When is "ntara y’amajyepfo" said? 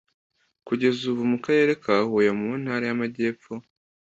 2.61-3.51